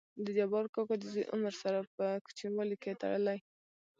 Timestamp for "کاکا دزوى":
0.75-1.23